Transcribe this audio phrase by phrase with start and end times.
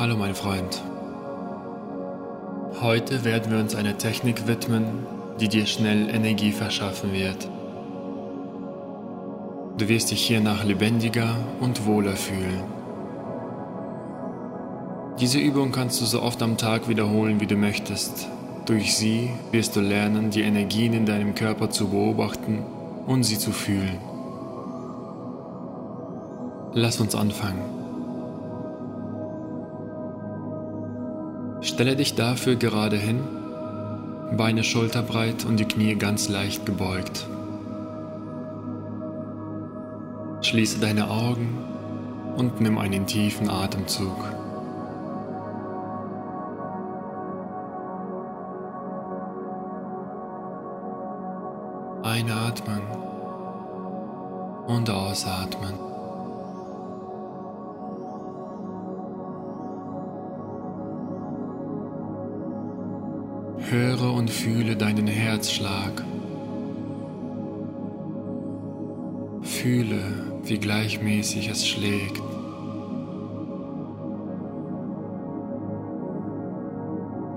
[0.00, 0.82] Hallo mein Freund.
[2.80, 5.06] Heute werden wir uns einer Technik widmen,
[5.38, 7.46] die dir schnell Energie verschaffen wird.
[9.76, 12.62] Du wirst dich hiernach lebendiger und wohler fühlen.
[15.20, 18.26] Diese Übung kannst du so oft am Tag wiederholen, wie du möchtest.
[18.64, 22.64] Durch sie wirst du lernen, die Energien in deinem Körper zu beobachten
[23.06, 23.98] und sie zu fühlen.
[26.72, 27.79] Lass uns anfangen.
[31.80, 33.22] Stelle dich dafür gerade hin,
[34.36, 37.26] Beine schulterbreit und die Knie ganz leicht gebeugt.
[40.42, 41.56] Schließe deine Augen
[42.36, 44.14] und nimm einen tiefen Atemzug.
[52.02, 52.82] Einatmen
[54.66, 55.89] und ausatmen.
[63.70, 66.02] Höre und fühle deinen Herzschlag.
[69.42, 70.02] Fühle,
[70.42, 72.20] wie gleichmäßig es schlägt.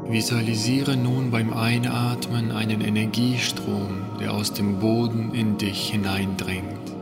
[0.10, 6.96] Visualisiere nun beim Einatmen einen Energiestrom, der aus dem Boden in dich hineindringt.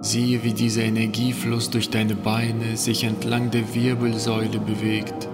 [0.00, 5.28] Siehe, wie dieser Energiefluss durch deine Beine sich entlang der Wirbelsäule bewegt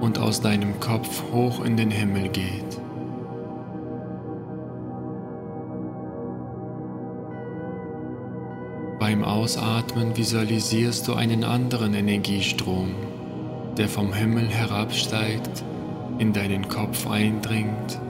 [0.00, 2.80] und aus deinem Kopf hoch in den Himmel geht.
[8.98, 12.94] Beim Ausatmen visualisierst du einen anderen Energiestrom,
[13.76, 15.62] der vom Himmel herabsteigt,
[16.18, 18.00] in deinen Kopf eindringt,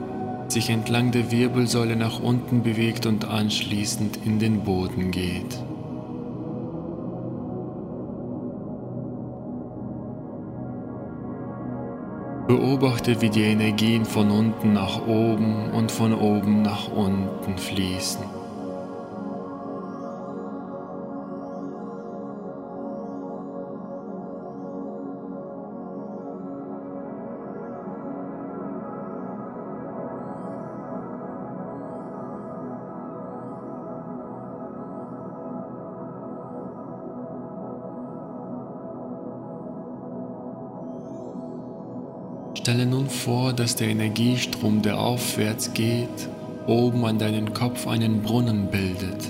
[0.47, 5.61] sich entlang der Wirbelsäule nach unten bewegt und anschließend in den Boden geht.
[12.47, 18.36] Beobachte, wie die Energien von unten nach oben und von oben nach unten fließen.
[42.57, 46.27] Stelle nun vor, dass der Energiestrom, der aufwärts geht,
[46.65, 49.27] oben an deinen Kopf einen Brunnen bildet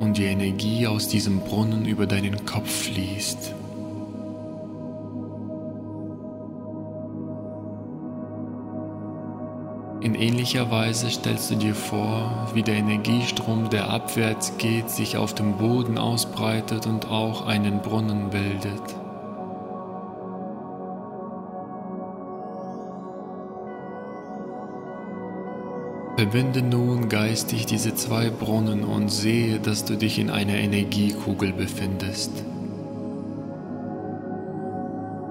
[0.00, 3.54] und die Energie aus diesem Brunnen über deinen Kopf fließt.
[10.02, 15.34] In ähnlicher Weise stellst du dir vor, wie der Energiestrom, der abwärts geht, sich auf
[15.34, 19.05] dem Boden ausbreitet und auch einen Brunnen bildet.
[26.16, 32.30] Verbinde nun geistig diese zwei Brunnen und sehe, dass du dich in einer Energiekugel befindest.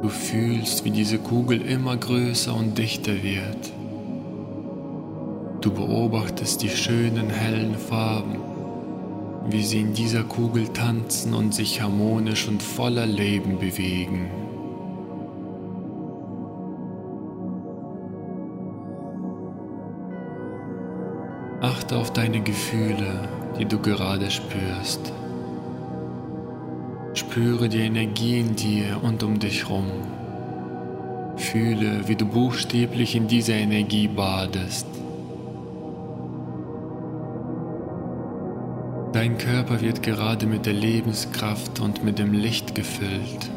[0.03, 3.73] Du fühlst, wie diese Kugel immer größer und dichter wird.
[5.61, 8.37] Du beobachtest die schönen hellen Farben,
[9.49, 14.29] wie sie in dieser Kugel tanzen und sich harmonisch und voller Leben bewegen.
[21.65, 23.27] Achte auf deine Gefühle,
[23.57, 25.11] die du gerade spürst.
[27.15, 29.87] Spüre die Energie in dir und um dich herum.
[31.37, 34.85] Fühle, wie du buchstäblich in dieser Energie badest.
[39.11, 43.49] Dein Körper wird gerade mit der Lebenskraft und mit dem Licht gefüllt.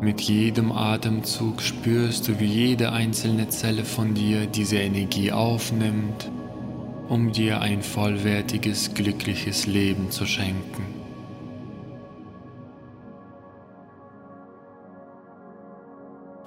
[0.00, 6.30] Mit jedem Atemzug spürst du, wie jede einzelne Zelle von dir diese Energie aufnimmt
[7.14, 10.84] um dir ein vollwertiges, glückliches Leben zu schenken.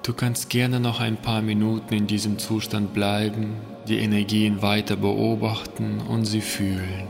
[0.02, 3.54] Du kannst gerne noch ein paar Minuten in diesem Zustand bleiben,
[3.88, 7.08] die Energien weiter beobachten und sie fühlen.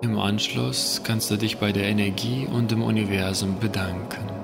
[0.00, 4.41] Im Anschluss kannst du dich bei der Energie und dem Universum bedanken.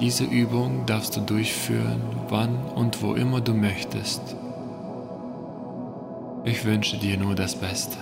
[0.00, 4.36] Diese Übung darfst du durchführen, wann und wo immer du möchtest.
[6.44, 7.96] Ich wünsche dir nur das Beste.